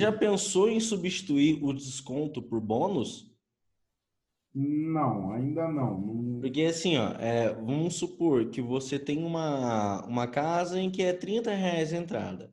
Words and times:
já 0.00 0.12
pensou 0.12 0.68
em 0.68 0.80
substituir 0.80 1.62
o 1.62 1.72
desconto 1.72 2.42
por 2.42 2.60
bônus? 2.60 3.30
Não, 4.52 5.32
ainda 5.32 5.68
não. 5.68 6.40
Porque 6.40 6.62
assim, 6.62 6.96
ó, 6.96 7.12
é, 7.12 7.54
vamos 7.54 7.94
supor 7.94 8.50
que 8.50 8.60
você 8.60 8.98
tem 8.98 9.22
uma, 9.22 10.04
uma 10.06 10.26
casa 10.26 10.80
em 10.80 10.90
que 10.90 11.02
é 11.02 11.12
30 11.12 11.52
reais 11.54 11.92
a 11.92 11.96
entrada. 11.96 12.52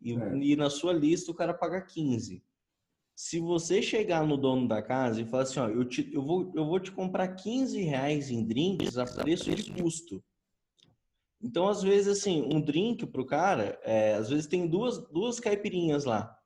E, 0.00 0.12
É. 0.14 0.36
e 0.38 0.56
na 0.56 0.68
sua 0.68 0.92
lista 0.92 1.30
o 1.30 1.34
cara 1.34 1.54
paga 1.54 1.80
15. 1.80 2.42
Se 3.14 3.38
você 3.38 3.80
chegar 3.80 4.26
no 4.26 4.36
dono 4.36 4.66
da 4.68 4.82
casa 4.82 5.20
e 5.20 5.24
falar 5.24 5.44
assim, 5.44 5.60
ó, 5.60 5.68
eu, 5.68 5.84
te, 5.84 6.12
eu, 6.12 6.22
vou, 6.22 6.52
eu 6.54 6.66
vou 6.66 6.78
te 6.80 6.90
comprar 6.92 7.28
15 7.28 7.80
reais 7.80 8.30
em 8.30 8.44
drinks 8.44 8.98
a 8.98 9.06
preço 9.06 9.54
de 9.54 9.72
custo. 9.72 10.22
Então, 11.40 11.68
às 11.68 11.82
vezes, 11.82 12.08
assim, 12.18 12.42
um 12.42 12.60
drink 12.60 13.06
pro 13.06 13.24
cara, 13.24 13.78
é, 13.84 14.14
às 14.14 14.28
vezes 14.30 14.46
tem 14.46 14.66
duas, 14.66 14.98
duas 15.10 15.38
caipirinhas 15.38 16.04
lá. 16.04 16.36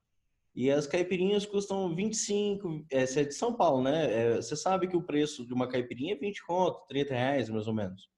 E 0.54 0.70
as 0.70 0.86
caipirinhas 0.86 1.46
custam 1.46 1.94
25, 1.94 2.84
é, 2.90 3.06
você 3.06 3.20
é 3.20 3.24
de 3.24 3.34
São 3.34 3.54
Paulo, 3.54 3.82
né? 3.82 4.12
É, 4.12 4.36
você 4.36 4.56
sabe 4.56 4.88
que 4.88 4.96
o 4.96 5.02
preço 5.02 5.46
de 5.46 5.54
uma 5.54 5.68
caipirinha 5.68 6.14
é 6.14 6.18
20 6.18 6.44
conto, 6.44 6.86
30 6.88 7.14
reais, 7.14 7.48
mais 7.48 7.66
ou 7.66 7.74
menos. 7.74 8.08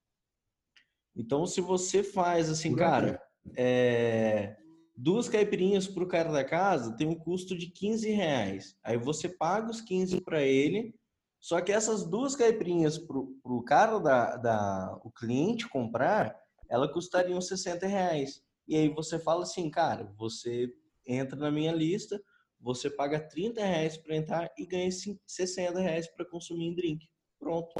Então, 1.15 1.45
se 1.45 1.61
você 1.61 2.03
faz 2.03 2.49
assim, 2.49 2.75
cara, 2.75 3.21
é, 3.55 4.57
duas 4.95 5.29
caipirinhas 5.29 5.87
pro 5.87 6.07
cara 6.07 6.31
da 6.31 6.43
casa, 6.43 6.95
tem 6.97 7.07
um 7.07 7.15
custo 7.15 7.55
de 7.55 7.67
15 7.67 8.09
reais. 8.09 8.75
Aí 8.83 8.97
você 8.97 9.29
paga 9.29 9.69
os 9.69 9.79
15 9.81 10.21
para 10.21 10.41
ele, 10.41 10.95
só 11.39 11.61
que 11.61 11.71
essas 11.71 12.05
duas 12.05 12.35
caipirinhas 12.35 12.97
pro, 12.97 13.35
pro 13.43 13.63
cara 13.63 13.99
da, 13.99 14.37
da, 14.37 14.99
o 15.03 15.11
cliente 15.11 15.69
comprar, 15.69 16.35
ela 16.69 16.91
custariam 16.91 17.39
60 17.39 17.85
reais. 17.85 18.41
E 18.67 18.75
aí 18.75 18.89
você 18.89 19.19
fala 19.19 19.43
assim, 19.43 19.69
cara, 19.69 20.11
você 20.17 20.73
entra 21.05 21.37
na 21.37 21.51
minha 21.51 21.71
lista, 21.71 22.21
você 22.59 22.89
paga 22.89 23.19
30 23.19 23.63
reais 23.63 23.97
para 23.97 24.15
entrar 24.15 24.51
e 24.57 24.65
ganha 24.65 24.89
cin- 24.91 25.19
60 25.25 25.79
reais 25.79 26.07
para 26.07 26.25
consumir 26.25 26.65
em 26.67 26.75
drink. 26.75 27.07
Pronto. 27.39 27.73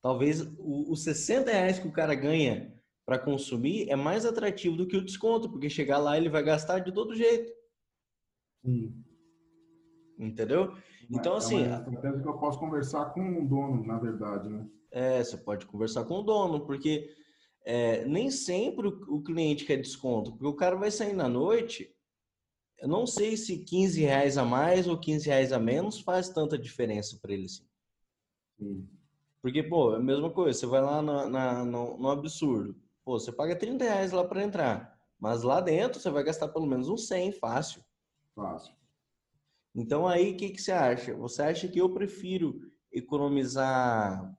Talvez 0.00 0.40
os 0.58 1.02
60 1.04 1.50
reais 1.50 1.78
que 1.78 1.88
o 1.88 1.92
cara 1.92 2.14
ganha 2.14 2.72
para 3.04 3.18
consumir 3.18 3.88
é 3.90 3.96
mais 3.96 4.24
atrativo 4.24 4.76
do 4.76 4.86
que 4.86 4.96
o 4.96 5.04
desconto, 5.04 5.50
porque 5.50 5.68
chegar 5.68 5.98
lá 5.98 6.16
ele 6.16 6.28
vai 6.28 6.42
gastar 6.42 6.78
de 6.78 6.92
todo 6.92 7.14
jeito, 7.14 7.52
Sim. 8.64 8.94
entendeu? 10.18 10.76
Então, 11.10 11.34
é 11.34 11.38
assim, 11.38 11.66
uma 11.66 11.78
estratégia 11.78 12.20
que 12.22 12.28
eu 12.28 12.38
posso 12.38 12.58
conversar 12.58 13.06
com 13.06 13.42
o 13.42 13.48
dono, 13.48 13.84
na 13.84 13.98
verdade, 13.98 14.48
né? 14.48 14.66
É, 14.90 15.22
você 15.22 15.36
pode 15.36 15.66
conversar 15.66 16.04
com 16.04 16.20
o 16.20 16.22
dono, 16.22 16.64
porque 16.66 17.10
é, 17.64 18.04
nem 18.04 18.30
sempre 18.30 18.88
o 18.88 19.22
cliente 19.22 19.64
quer 19.64 19.76
desconto, 19.78 20.32
porque 20.32 20.46
o 20.46 20.54
cara 20.54 20.76
vai 20.76 20.90
sair 20.90 21.14
na 21.14 21.28
noite. 21.28 21.94
Eu 22.82 22.88
não 22.88 23.06
sei 23.06 23.36
se 23.36 23.58
15 23.58 24.00
reais 24.00 24.36
a 24.36 24.44
mais 24.44 24.88
ou 24.88 24.98
15 24.98 25.28
reais 25.28 25.52
a 25.52 25.58
menos 25.58 26.00
faz 26.00 26.28
tanta 26.28 26.58
diferença 26.58 27.16
para 27.22 27.32
ele 27.32 27.44
assim. 27.44 27.64
Sim. 28.58 28.88
Porque, 29.40 29.62
pô, 29.62 29.94
é 29.94 29.98
a 29.98 30.00
mesma 30.02 30.30
coisa, 30.32 30.58
você 30.58 30.66
vai 30.66 30.80
lá 30.80 31.00
na, 31.00 31.28
na- 31.28 31.64
no, 31.64 31.96
no 31.96 32.10
absurdo. 32.10 32.74
Pô, 33.04 33.20
você 33.20 33.30
paga 33.30 33.54
30 33.54 33.84
reais 33.84 34.10
lá 34.10 34.24
para 34.24 34.42
entrar, 34.42 34.98
mas 35.16 35.44
lá 35.44 35.60
dentro 35.60 36.00
você 36.00 36.10
vai 36.10 36.24
gastar 36.24 36.48
pelo 36.48 36.66
menos 36.66 36.88
uns 36.88 37.06
100, 37.06 37.30
fácil. 37.30 37.84
Fácil. 38.34 38.74
Então 39.72 40.06
aí, 40.08 40.32
o 40.32 40.36
que, 40.36 40.50
que 40.50 40.60
você 40.60 40.72
acha? 40.72 41.14
Você 41.14 41.40
acha 41.42 41.68
que 41.68 41.80
eu 41.80 41.94
prefiro 41.94 42.60
economizar 42.92 44.34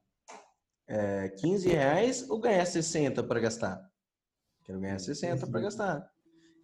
é, 0.86 1.30
15 1.30 1.70
reais 1.70 2.30
ou 2.30 2.40
ganhar 2.42 2.66
60 2.66 3.24
para 3.24 3.40
gastar? 3.40 3.90
Quero 4.66 4.82
ganhar 4.82 5.00
60 5.00 5.48
para 5.48 5.62
gastar. 5.62 6.12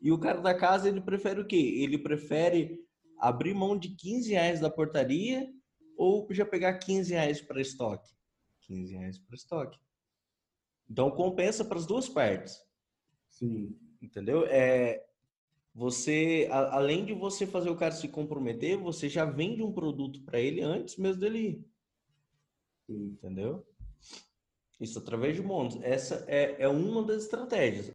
E 0.01 0.11
o 0.11 0.17
cara 0.19 0.39
da 0.41 0.53
casa, 0.53 0.87
ele 0.87 1.01
prefere 1.01 1.41
o 1.41 1.45
quê? 1.47 1.55
Ele 1.83 1.97
prefere 1.97 2.79
abrir 3.17 3.53
mão 3.53 3.77
de 3.77 3.89
15 3.95 4.31
reais 4.31 4.59
da 4.59 4.69
portaria 4.69 5.51
ou 5.97 6.25
já 6.31 6.45
pegar 6.45 6.77
15 6.79 7.11
reais 7.13 7.41
para 7.41 7.61
estoque? 7.61 8.09
15 8.61 8.95
reais 8.95 9.17
para 9.19 9.35
estoque. 9.35 9.77
Então 10.89 11.11
compensa 11.11 11.65
para 11.65 11.77
as 11.77 11.85
duas 11.85 12.07
partes. 12.07 12.57
Sim. 13.29 13.77
Entendeu? 14.01 14.45
É, 14.45 15.05
você, 15.73 16.47
a- 16.51 16.77
além 16.77 17.05
de 17.05 17.13
você 17.13 17.45
fazer 17.45 17.69
o 17.69 17.75
cara 17.75 17.91
se 17.93 18.07
comprometer, 18.07 18.77
você 18.77 19.07
já 19.09 19.25
vende 19.25 19.61
um 19.61 19.71
produto 19.73 20.23
para 20.23 20.39
ele 20.39 20.61
antes 20.61 20.95
mesmo 20.97 21.19
dele 21.19 21.39
ir. 21.39 21.65
Sim. 22.87 23.03
Entendeu? 23.11 23.65
Isso 24.79 24.97
através 24.99 25.35
de 25.35 25.41
bônus. 25.41 25.77
Essa 25.81 26.23
é, 26.27 26.63
é 26.63 26.67
uma 26.69 27.03
das 27.03 27.23
estratégias. 27.23 27.87